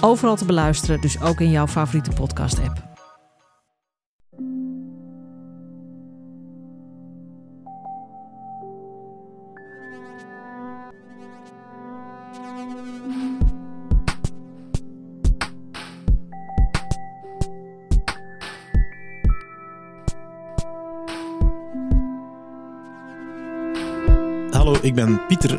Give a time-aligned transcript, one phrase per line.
[0.00, 2.95] Overal te beluisteren, dus ook in jouw favoriete podcast-app.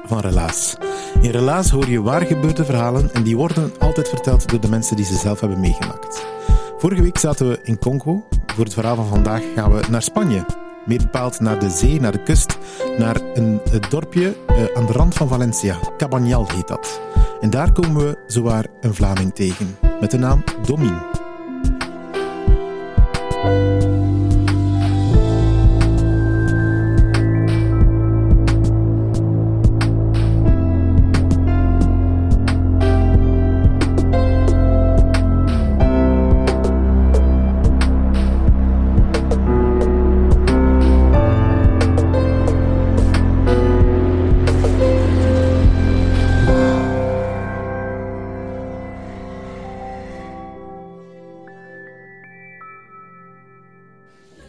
[0.07, 0.77] Van Relaas.
[1.21, 4.95] In Relaas hoor je waar gebeurde verhalen en die worden altijd verteld door de mensen
[4.95, 6.25] die ze zelf hebben meegemaakt.
[6.77, 8.27] Vorige week zaten we in Congo.
[8.55, 10.45] Voor het verhaal van vandaag gaan we naar Spanje.
[10.85, 12.57] Meer bepaald naar de zee, naar de kust,
[12.97, 15.77] naar een dorpje eh, aan de rand van Valencia.
[15.97, 17.01] Cabanyal heet dat.
[17.41, 20.97] En daar komen we zowaar een Vlaming tegen, met de naam Domin.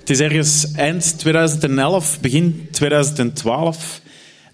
[0.09, 4.01] Het is ergens eind 2011, begin 2012.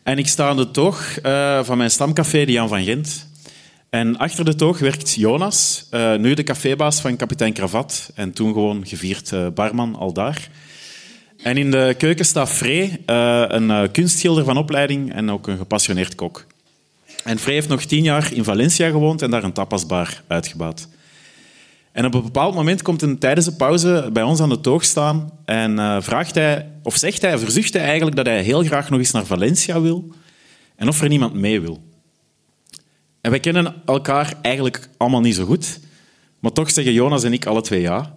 [0.03, 3.29] En ik sta aan de toog uh, van mijn stamcafé, de Jan van Gent.
[3.91, 8.11] En achter de toog werkt Jonas, uh, nu de cafébaas van kapitein Kravat.
[8.15, 10.49] En toen gewoon gevierd uh, barman al daar.
[11.43, 13.01] En in de keuken staat Frey,
[13.49, 16.47] een kunstschilder van opleiding en ook een gepassioneerd kok.
[17.25, 20.89] En Frey heeft nog tien jaar in Valencia gewoond en daar een tapasbar uitgebouwd.
[21.95, 24.85] En op een bepaald moment komt hij tijdens de pauze bij ons aan de toog
[24.85, 28.91] staan en uh, vraagt hij, of zegt hij, verzucht hij eigenlijk dat hij heel graag
[28.91, 30.13] nog eens naar Valencia wil
[30.77, 31.83] en of er niemand mee wil.
[33.21, 35.81] En wij kennen elkaar eigenlijk allemaal niet zo goed,
[36.41, 38.15] maar toch zeggen Jonas en ik alle twee ja.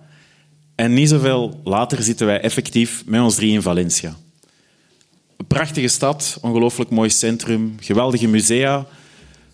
[0.76, 4.16] En niet zoveel later zitten wij effectief met ons drie in Valencia.
[5.38, 8.86] Een prachtige stad, ongelooflijk mooi centrum, geweldige musea,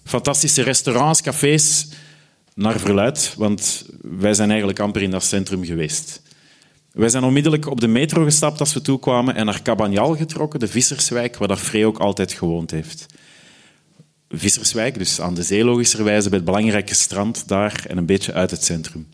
[0.03, 1.87] fantastische restaurants, cafés
[2.55, 6.21] naar verluid, want wij zijn eigenlijk amper in dat centrum geweest.
[6.91, 10.67] Wij zijn onmiddellijk op de metro gestapt als we toekwamen en naar Cabanyal getrokken, de
[10.67, 13.05] visserswijk, waar Frey ook altijd gewoond heeft.
[14.29, 18.51] Visserswijk, dus aan de zee logischerwijze, bij het belangrijke strand daar en een beetje uit
[18.51, 19.07] het centrum.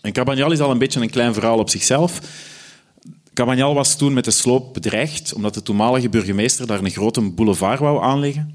[0.00, 2.20] En Cabanyal is al een beetje een klein verhaal op zichzelf.
[3.34, 7.80] Cabanyal was toen met de sloop bedreigd, omdat de toenmalige burgemeester daar een grote boulevard
[7.80, 8.54] wou aanleggen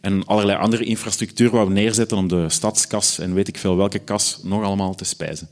[0.00, 4.40] en allerlei andere infrastructuur wou neerzetten om de stadskas en weet ik veel welke kas
[4.42, 5.48] nog allemaal te spijzen.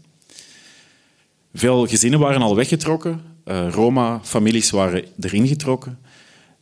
[1.54, 5.98] Veel gezinnen waren al weggetrokken, uh, Roma-families waren erin getrokken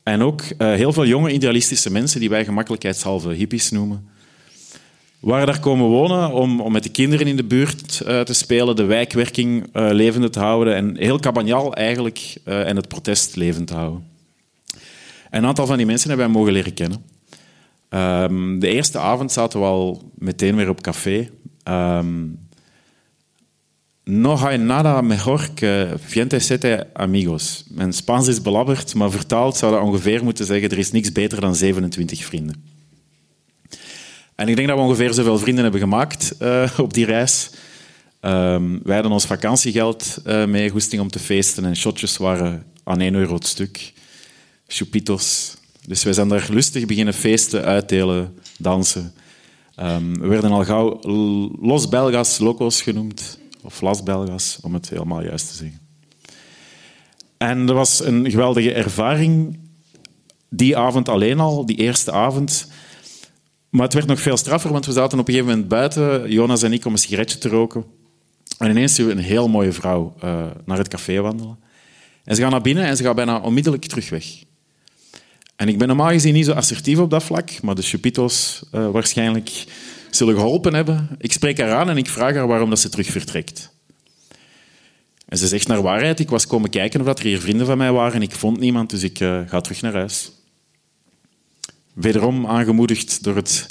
[0.02, 4.08] en ook uh, heel veel jonge idealistische mensen, die wij gemakkelijkheidshalve hippies noemen,
[5.20, 8.76] waren daar komen wonen om, om met de kinderen in de buurt uh, te spelen,
[8.76, 14.04] de wijkwerking levend te houden en heel Cabagnal eigenlijk en het protest levend te houden.
[15.30, 17.15] En een aantal van die mensen hebben wij mogen leren kennen.
[17.90, 21.30] Um, de eerste avond zaten we al meteen weer op café.
[21.68, 22.38] Um,
[24.04, 27.64] no hay nada mejor que Viente sete amigos.
[27.68, 31.40] Mijn Spaans is belabberd, maar vertaald zou dat ongeveer moeten zeggen er is niks beter
[31.40, 32.64] dan 27 vrienden.
[34.34, 37.50] En ik denk dat we ongeveer zoveel vrienden hebben gemaakt uh, op die reis.
[38.20, 43.00] Um, wij hadden ons vakantiegeld uh, mee, goesting om te feesten en shotjes waren aan
[43.00, 43.92] 1 euro het stuk.
[44.66, 49.14] Chupitos, dus wij zijn daar lustig beginnen feesten, uitdelen, dansen.
[49.80, 50.98] Um, we werden al gauw
[51.60, 55.80] Los Belgas Locos genoemd, of Las Belgas, om het helemaal juist te zeggen.
[57.36, 59.58] En dat was een geweldige ervaring,
[60.48, 62.70] die avond alleen al, die eerste avond.
[63.68, 66.62] Maar het werd nog veel straffer, want we zaten op een gegeven moment buiten, Jonas
[66.62, 67.84] en ik, om een sigaretje te roken.
[68.58, 71.58] En ineens zien we een heel mooie vrouw uh, naar het café wandelen.
[72.24, 74.44] En ze gaat naar binnen en ze gaat bijna onmiddellijk terug weg.
[75.56, 78.90] En ik ben normaal gezien niet zo assertief op dat vlak, maar de Chupito's uh,
[78.90, 79.64] waarschijnlijk
[80.10, 81.08] zullen geholpen hebben.
[81.18, 83.70] Ik spreek haar aan en ik vraag haar waarom dat ze terug vertrekt.
[85.28, 87.92] En ze zegt naar waarheid, ik was komen kijken of er hier vrienden van mij
[87.92, 90.32] waren en ik vond niemand, dus ik uh, ga terug naar huis.
[91.92, 93.66] Wederom aangemoedigd door het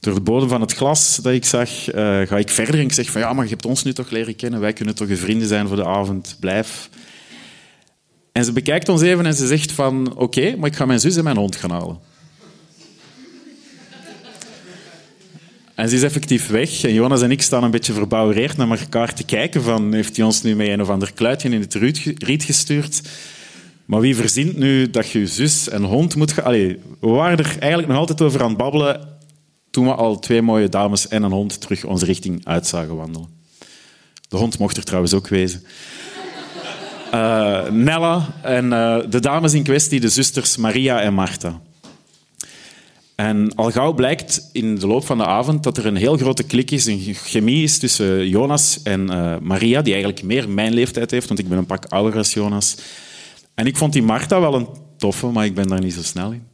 [0.00, 2.92] door de bodem van het glas dat ik zag, eh, ga ik verder en ik
[2.92, 5.16] zeg van ja, maar je hebt ons nu toch leren kennen, wij kunnen toch je
[5.16, 6.88] vrienden zijn voor de avond, blijf.
[8.38, 11.16] En ze bekijkt ons even en ze zegt van oké, maar ik ga mijn zus
[11.16, 11.98] en mijn hond gaan halen.
[15.74, 16.84] En ze is effectief weg.
[16.84, 19.62] En Jonas en ik staan een beetje verbouwereerd naar elkaar te kijken.
[19.62, 21.74] Van, heeft hij ons nu met een of ander kluitje in het
[22.18, 23.00] riet gestuurd?
[23.84, 26.44] Maar wie verzint nu dat je zus en hond moet gaan...
[26.44, 29.18] Allee, we waren er eigenlijk nog altijd over aan het babbelen
[29.70, 33.28] toen we al twee mooie dames en een hond terug onze richting uit zagen wandelen.
[34.28, 35.62] De hond mocht er trouwens ook wezen.
[37.14, 41.60] Uh, Nella en uh, de dames in kwestie, de zusters Maria en Marta.
[43.14, 46.42] En al gauw blijkt in de loop van de avond dat er een heel grote
[46.42, 51.10] klik is, een chemie is tussen Jonas en uh, Maria, die eigenlijk meer mijn leeftijd
[51.10, 52.76] heeft, want ik ben een pak ouder als Jonas.
[53.54, 56.32] En ik vond die Marta wel een toffe, maar ik ben daar niet zo snel
[56.32, 56.46] in.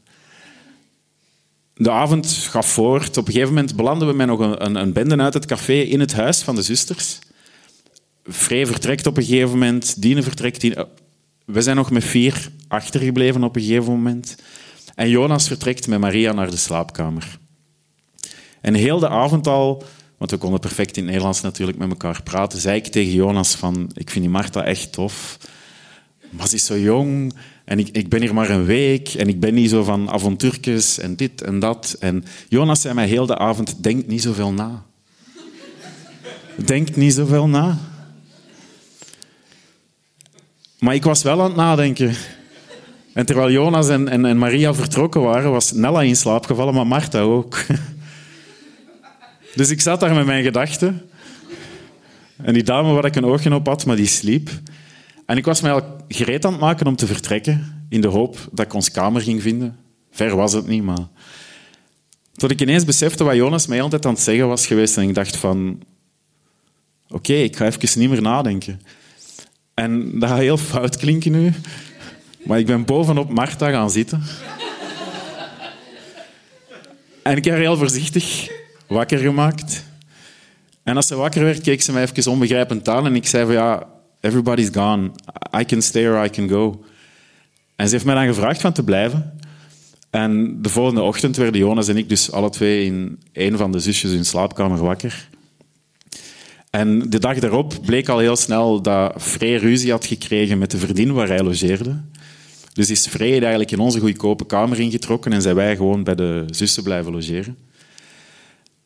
[1.75, 3.17] De avond gaf voort.
[3.17, 5.81] Op een gegeven moment belanden we met nog een, een, een bende uit het café
[5.81, 7.19] in het huis van de zusters.
[8.31, 10.61] Frey vertrekt op een gegeven moment, Dine vertrekt.
[10.61, 10.89] Dine...
[11.45, 14.37] We zijn nog met vier achtergebleven op een gegeven moment.
[14.95, 17.39] En Jonas vertrekt met Maria naar de slaapkamer.
[18.61, 19.85] En heel de avond al,
[20.19, 23.55] want we konden perfect in het Nederlands natuurlijk met elkaar praten, zei ik tegen Jonas
[23.55, 25.39] van, ik vind die Marta echt tof,
[26.31, 27.35] maar ze is zo jong
[27.65, 30.99] en ik, ik ben hier maar een week en ik ben niet zo van avontuurtjes
[30.99, 31.97] en dit en dat.
[32.01, 34.85] En Jonas zei mij heel de avond, denk niet zoveel na.
[36.57, 37.79] Denk niet zoveel na.
[40.85, 42.15] Maar ik was wel aan het nadenken.
[43.13, 46.87] En terwijl Jonas en, en, en Maria vertrokken waren, was Nella in slaap gevallen, maar
[46.87, 47.65] Marta ook.
[49.55, 51.03] Dus ik zat daar met mijn gedachten.
[52.37, 54.51] En die dame waar ik een oogje op had, maar die sliep.
[55.27, 58.49] En ik was mij al gereed aan het maken om te vertrekken, in de hoop
[58.53, 59.77] dat ik ons kamer ging vinden.
[60.11, 61.09] Ver was het niet, maar...
[62.35, 64.97] Tot ik ineens besefte wat Jonas mij altijd aan het zeggen was geweest.
[64.97, 65.83] En ik dacht van...
[67.09, 68.81] Oké, ik ga even niet meer nadenken.
[69.75, 71.53] En dat gaat heel fout klinken nu.
[72.45, 74.23] Maar ik ben bovenop Marta gaan zitten.
[77.23, 78.49] En ik heb haar heel voorzichtig
[78.87, 79.85] wakker gemaakt.
[80.83, 83.07] En als ze wakker werd, keek ze mij even onbegrijpend aan.
[83.07, 83.87] En ik zei van ja,
[84.21, 85.11] everybody's gone.
[85.59, 86.85] I can stay or I can go.
[87.77, 89.39] En ze heeft mij dan gevraagd van te blijven.
[90.11, 93.79] En de volgende ochtend werden Jonas en ik dus alle twee in een van de
[93.81, 95.29] zusjes in slaapkamer wakker.
[96.75, 100.79] En de dag daarop bleek al heel snel dat Frey ruzie had gekregen met de
[100.79, 102.01] verdien waar hij logeerde.
[102.73, 106.45] Dus is Frey eigenlijk in onze goedkope kamer ingetrokken en zijn wij gewoon bij de
[106.51, 107.57] zussen blijven logeren.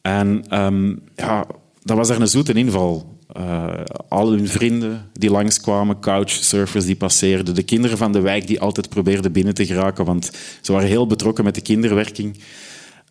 [0.02, 1.46] En um, ja,
[1.82, 3.18] dat was er een zoete inval.
[3.36, 3.66] Uh,
[4.08, 8.88] al hun vrienden die langskwamen, couchsurfers die passeerden, de kinderen van de wijk die altijd
[8.88, 10.30] probeerden binnen te geraken, want
[10.60, 12.40] ze waren heel betrokken met de kinderwerking.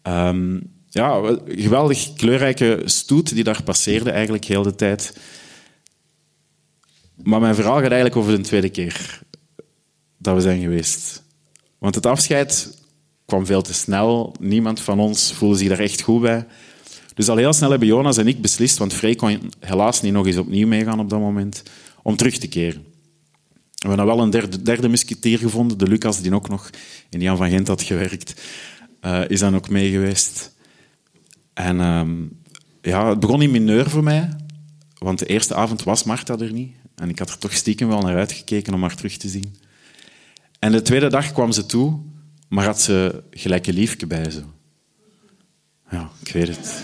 [0.04, 5.18] Um, ja, geweldig kleurrijke stoet die daar passeerde eigenlijk heel de tijd.
[7.24, 9.22] Maar mijn verhaal gaat eigenlijk over de tweede keer
[10.18, 11.24] dat we zijn geweest.
[11.78, 12.78] Want het afscheid
[13.26, 14.36] kwam veel te snel.
[14.40, 16.46] Niemand van ons voelde zich daar echt goed bij.
[17.14, 20.26] Dus al heel snel hebben Jonas en ik beslist, want Frey kon helaas niet nog
[20.26, 21.64] eens opnieuw meegaan op dat moment,
[22.04, 22.86] om terug te keren.
[23.78, 26.70] We hebben wel een derde, derde musketier gevonden, de Lucas, die ook nog
[27.10, 28.42] in Jan van Gent had gewerkt,
[29.02, 30.56] uh, is dan ook mee geweest.
[31.58, 32.02] En uh,
[32.82, 34.30] ja, het begon in mineur voor mij,
[34.98, 36.76] want de eerste avond was Marta er niet.
[36.96, 39.56] En ik had er toch stiekem wel naar uitgekeken om haar terug te zien.
[40.60, 42.00] En de tweede dag kwam ze toe,
[42.48, 44.42] maar had ze gelijk een bij ze.
[45.90, 46.84] Ja, ik weet het.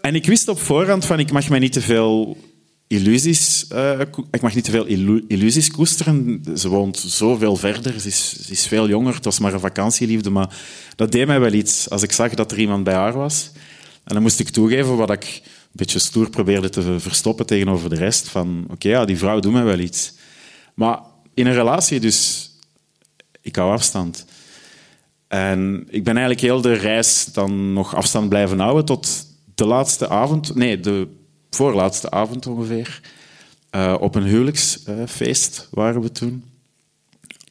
[0.00, 2.36] En ik wist op voorhand van ik mag mij niet te veel
[2.86, 4.00] illusies, uh,
[4.30, 4.86] ik mag niet te veel
[5.26, 6.44] illusies koesteren.
[6.56, 10.56] Ze woont zoveel verder, ze is, is, veel jonger, het was maar een vakantieliefde, maar
[10.96, 13.50] dat deed mij wel iets als ik zag dat er iemand bij haar was.
[14.04, 17.96] En dan moest ik toegeven wat ik een beetje stoer probeerde te verstoppen tegenover de
[17.96, 20.12] rest, van oké, ja, die vrouw doet mij wel iets.
[20.74, 20.98] Maar
[21.34, 22.50] in een relatie dus,
[23.40, 24.24] ik hou afstand.
[25.28, 30.08] En ik ben eigenlijk heel de reis dan nog afstand blijven houden tot de laatste
[30.08, 31.08] avond, nee, de
[31.56, 33.00] voorlaatste avond ongeveer.
[33.70, 36.44] Uh, op een huwelijksfeest waren we toen.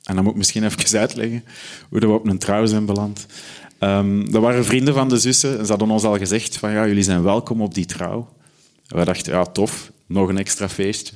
[0.03, 1.43] En dan moet ik misschien even uitleggen
[1.89, 3.25] hoe we op een trouw zijn beland.
[3.79, 6.87] Um, dat waren vrienden van de zussen en ze hadden ons al gezegd van ja,
[6.87, 8.33] jullie zijn welkom op die trouw.
[8.87, 11.13] We dachten, ja, tof, nog een extra feestje.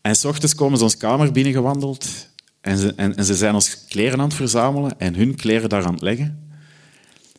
[0.00, 2.28] En s ochtends komen ze ons kamer binnengewandeld
[2.60, 5.84] en ze, en, en ze zijn ons kleren aan het verzamelen en hun kleren daar
[5.84, 6.48] aan het leggen.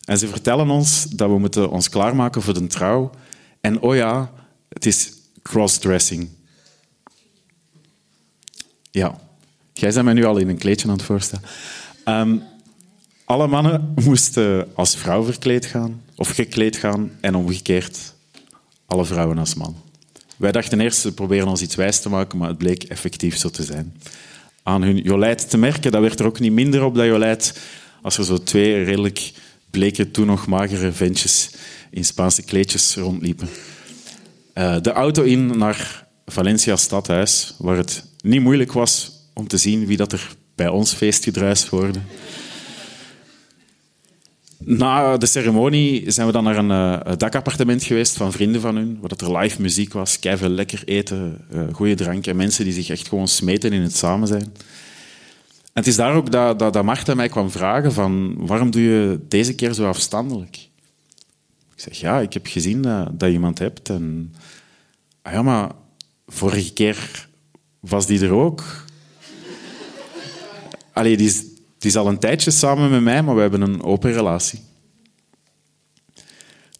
[0.03, 3.11] En ze vertellen ons dat we moeten ons klaarmaken voor de trouw.
[3.67, 4.31] En oh ja,
[4.69, 6.29] het is crossdressing.
[8.91, 9.19] Ja,
[9.73, 11.45] jij bent mij nu al in een kleedje aan het voorstellen.
[12.05, 12.43] Um,
[13.25, 18.13] Alle mannen moesten als vrouw verkleed gaan of gekleed gaan en omgekeerd
[18.85, 19.75] alle vrouwen als man.
[20.37, 23.49] Wij dachten eerst, ze proberen ons iets wijs te maken, maar het bleek effectief zo
[23.49, 24.01] te zijn.
[24.63, 27.59] Aan hun jolijt te merken, dat werd er ook niet minder op dat jolijt
[28.01, 29.31] als er zo twee redelijk
[29.69, 31.49] bleke, toen nog magere ventjes
[31.91, 33.49] in Spaanse kleedjes rondliepen.
[34.53, 39.85] Uh, de auto in naar Valencia stadhuis, waar het niet moeilijk was om te zien
[39.85, 41.99] wie dat er bij ons feestgedruis hoorde.
[44.57, 46.69] Na de ceremonie zijn we dan naar een
[47.07, 50.81] uh, dakappartement geweest van vrienden van hun, waar dat er live muziek was, keiveel lekker
[50.85, 54.53] eten, uh, goede drank en mensen die zich echt gewoon smeten in het samen zijn.
[55.77, 59.19] Het is daar ook dat, dat, dat Marta mij kwam vragen van waarom doe je
[59.27, 60.55] deze keer zo afstandelijk?
[61.75, 63.89] Ik zeg, ja, ik heb gezien dat, je iemand hebt.
[63.89, 64.33] En,
[65.21, 65.71] ah ja, maar
[66.27, 67.27] vorige keer
[67.79, 68.85] was die er ook.
[70.93, 71.43] Allee, die is,
[71.77, 74.61] die al een tijdje samen met mij, maar we hebben een open relatie.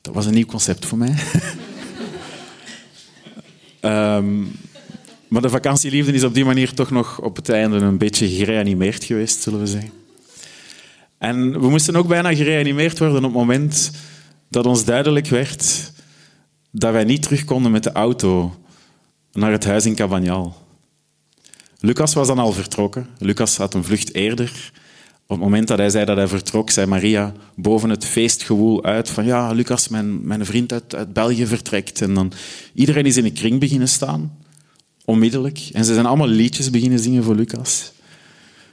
[0.01, 1.15] Dat was een nieuw concept voor mij.
[3.81, 4.51] um,
[5.27, 9.03] maar de vakantieliefde is op die manier toch nog op het einde een beetje gereanimeerd
[9.03, 9.91] geweest, zullen we zeggen.
[11.17, 13.91] En we moesten ook bijna gereanimeerd worden op het moment
[14.50, 15.91] dat ons duidelijk werd
[16.72, 18.55] dat wij niet terug konden met de auto
[19.31, 20.65] naar het huis in Cabagnal.
[21.79, 23.07] Lucas was dan al vertrokken.
[23.19, 24.72] Lucas had een vlucht eerder.
[25.24, 29.10] Op het moment dat hij zei dat hij vertrok, zei Maria boven het feestgewoel uit
[29.10, 32.01] van ja, Lucas, mijn, mijn vriend uit, uit België vertrekt.
[32.01, 32.31] En dan
[32.74, 34.38] iedereen is in een kring beginnen staan,
[35.07, 35.69] onmiddellijk.
[35.73, 37.91] En ze zijn allemaal liedjes beginnen zingen voor Lucas.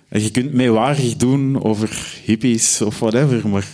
[0.09, 3.67] En je kunt meewarig doen over hippies of whatever, maar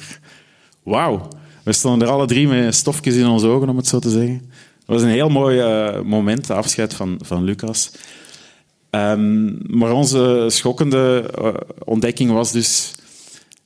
[0.83, 1.29] wauw.
[1.63, 4.39] We stonden er alle drie met stofjes in onze ogen, om het zo te zeggen.
[4.87, 7.91] Dat was een heel mooi uh, moment, de afscheid van, van Lucas.
[8.91, 11.49] Um, maar onze schokkende uh,
[11.85, 12.93] ontdekking was dus...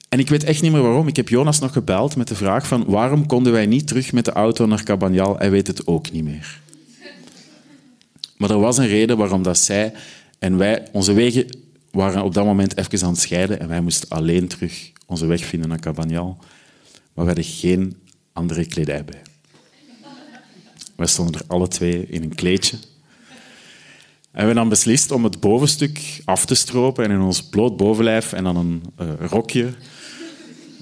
[0.08, 1.08] En ik weet echt niet meer waarom.
[1.08, 4.24] Ik heb Jonas nog gebeld met de vraag van waarom konden wij niet terug met
[4.24, 5.36] de auto naar Cabagnal?
[5.38, 6.62] Hij weet het ook niet meer.
[8.44, 9.92] Maar er was een reden waarom dat zij
[10.38, 10.86] en wij...
[10.92, 11.46] Onze wegen
[11.90, 15.44] waren op dat moment even aan het scheiden en wij moesten alleen terug onze weg
[15.44, 16.36] vinden naar Cabagnal.
[17.14, 17.96] Maar we hadden geen
[18.32, 19.22] andere kledij bij.
[20.96, 22.80] Wij stonden er alle twee in een kleedje en
[24.30, 28.32] we hebben dan beslist om het bovenstuk af te stropen en in ons bloot bovenlijf
[28.32, 29.72] en dan een uh, rokje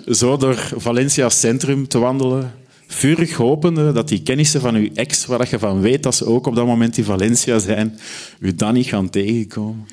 [0.07, 2.55] zo door Valencia centrum te wandelen.
[2.95, 6.47] Vurig hopende dat die kennissen van uw ex, waar je van weet dat ze ook
[6.47, 7.99] op dat moment in Valencia zijn,
[8.39, 9.87] u dan niet gaan tegenkomen.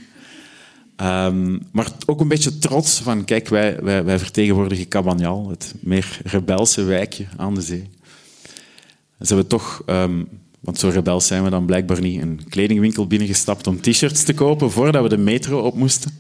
[1.01, 6.20] Um, maar ook een beetje trots van, kijk, wij, wij, wij vertegenwoordigen Cabagnal, het meer
[6.24, 7.89] rebelse wijkje aan de zee.
[9.18, 10.27] En ze hebben toch um,
[10.60, 12.22] want zo rebels zijn we dan blijkbaar niet.
[12.22, 16.18] Een kledingwinkel binnengestapt om t-shirts te kopen voordat we de metro op moesten.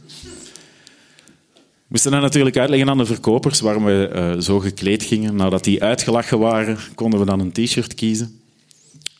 [1.89, 5.35] We moesten dan natuurlijk uitleggen aan de verkopers waarom we uh, zo gekleed gingen.
[5.35, 8.41] Nadat die uitgelachen waren, konden we dan een t-shirt kiezen.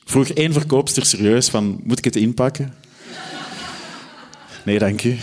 [0.06, 2.74] Vroeg één verkoopster serieus van, moet ik het inpakken?
[4.66, 5.18] Nee, dank u.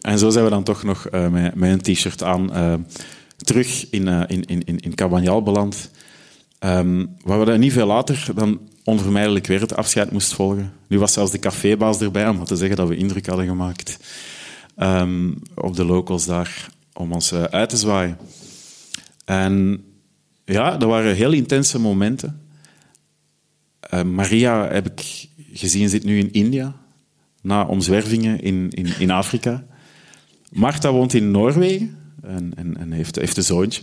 [0.00, 2.74] En zo zijn we dan toch nog uh, met, een t-shirt aan uh,
[3.36, 4.94] terug in, in, in, in
[5.44, 5.90] beland.
[6.60, 10.72] Um, waar we niet veel later dan onvermijdelijk weer het afscheid moest volgen.
[10.86, 13.98] Nu was zelfs de cafébaas erbij om te zeggen dat we indruk hadden gemaakt
[14.76, 18.18] um, op de locals daar, om ons uh, uit te zwaaien.
[19.24, 19.84] En
[20.44, 22.40] ja, dat waren heel intense momenten.
[23.94, 26.76] Uh, Maria heb ik gezien zit nu in India,
[27.42, 29.66] na omzwervingen in, in, in Afrika.
[30.50, 33.82] Marta woont in Noorwegen en, en, en heeft, heeft een zoontje.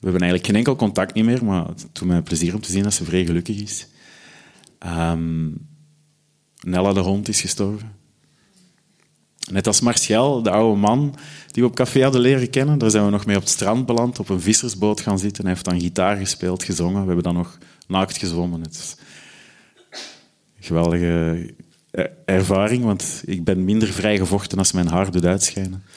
[0.00, 2.70] We hebben eigenlijk geen enkel contact niet meer, maar het doet mij plezier om te
[2.70, 3.86] zien dat ze vrij gelukkig is.
[4.86, 5.70] Um,
[6.60, 7.92] Nella de hond is gestorven.
[9.52, 11.14] Net als Martial, de oude man
[11.50, 12.78] die we op café hadden leren kennen.
[12.78, 15.44] Daar zijn we nog mee op het strand beland, op een vissersboot gaan zitten.
[15.44, 17.00] Hij heeft dan gitaar gespeeld, gezongen.
[17.00, 18.60] We hebben dan nog naakt gezwommen.
[18.60, 18.96] Het
[20.56, 21.46] een geweldige
[22.24, 25.82] ervaring, want ik ben minder vrijgevochten als mijn haar doet uitschijnen.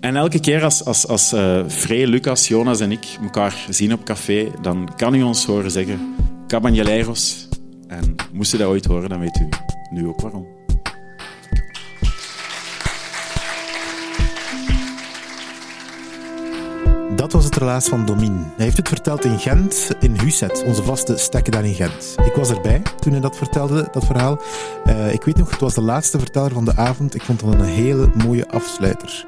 [0.00, 4.04] En elke keer als, als, als uh, Frey, Lucas, Jonas en ik elkaar zien op
[4.04, 6.14] café, dan kan u ons horen zeggen
[6.46, 7.43] Cabanilleros.
[7.88, 9.48] En moest u dat ooit horen, dan weet u
[9.90, 10.46] nu ook waarom.
[17.16, 18.32] Dat was het relaas van Domin.
[18.32, 22.14] Hij heeft het verteld in Gent, in Huset, onze vaste stekken daar in Gent.
[22.24, 24.40] Ik was erbij toen hij dat vertelde, dat verhaal.
[24.86, 27.14] Uh, ik weet nog, het was de laatste verteller van de avond.
[27.14, 29.26] Ik vond het een hele mooie afsluiter.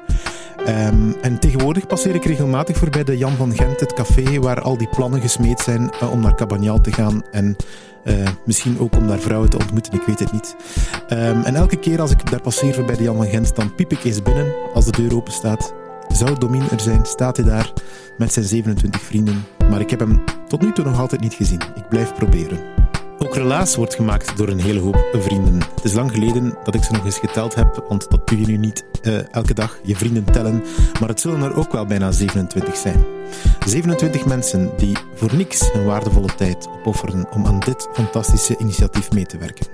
[0.67, 4.77] Ehm, en tegenwoordig passeer ik regelmatig voorbij de Jan van Gent, het café waar al
[4.77, 7.55] die plannen gesmeed zijn eh, om naar Cabagnal te gaan en
[8.03, 10.55] eh, misschien ook om daar vrouwen te ontmoeten, ik weet het niet.
[11.07, 13.91] Ehm, en elke keer als ik daar passeer voorbij de Jan van Gent, dan piep
[13.91, 15.73] ik eens binnen als de deur open staat.
[16.07, 17.73] Zou Domin er zijn, staat hij daar
[18.17, 19.45] met zijn 27 vrienden.
[19.69, 21.61] Maar ik heb hem tot nu toe nog altijd niet gezien.
[21.75, 22.76] Ik blijf proberen.
[23.19, 25.59] Ook Relaas wordt gemaakt door een hele hoop vrienden.
[25.75, 28.45] Het is lang geleden dat ik ze nog eens geteld heb, want dat doe je
[28.45, 30.63] nu niet uh, elke dag, je vrienden tellen.
[30.99, 33.05] Maar het zullen er ook wel bijna 27 zijn.
[33.65, 39.25] 27 mensen die voor niks hun waardevolle tijd opofferen om aan dit fantastische initiatief mee
[39.25, 39.67] te werken.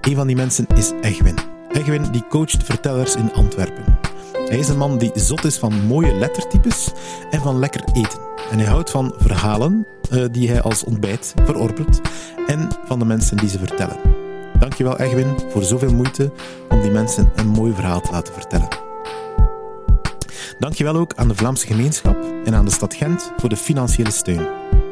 [0.00, 1.38] Een van die mensen is Egwin.
[1.68, 3.98] Egwin die coacht vertellers in Antwerpen.
[4.46, 6.90] Hij is een man die zot is van mooie lettertypes
[7.30, 8.31] en van lekker eten.
[8.50, 12.00] En hij houdt van verhalen uh, die hij als ontbijt verorbert
[12.46, 13.96] en van de mensen die ze vertellen.
[14.58, 16.32] Dankjewel Egwin voor zoveel moeite
[16.68, 18.68] om die mensen een mooi verhaal te laten vertellen.
[20.58, 24.46] Dankjewel ook aan de Vlaamse gemeenschap en aan de stad Gent voor de financiële steun.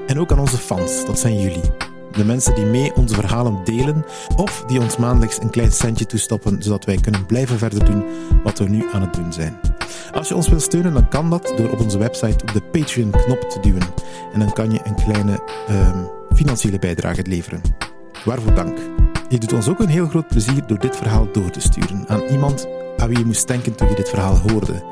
[0.07, 1.90] En ook aan onze fans, dat zijn jullie.
[2.12, 4.05] De mensen die mee onze verhalen delen
[4.37, 8.05] of die ons maandelijks een klein centje toestoppen zodat wij kunnen blijven verder doen
[8.45, 9.61] wat we nu aan het doen zijn.
[10.12, 13.40] Als je ons wilt steunen, dan kan dat door op onze website op de Patreon-knop
[13.40, 13.83] te duwen.
[14.33, 15.40] En dan kan je een kleine
[15.71, 17.61] uh, financiële bijdrage leveren.
[18.25, 18.79] Waarvoor dank.
[19.29, 22.23] Je doet ons ook een heel groot plezier door dit verhaal door te sturen aan
[22.31, 24.83] iemand aan wie je moest denken toen je dit verhaal hoorde.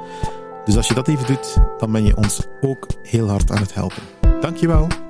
[0.64, 3.75] Dus als je dat even doet, dan ben je ons ook heel hard aan het
[3.75, 4.02] helpen.
[4.40, 5.07] Dankjewel.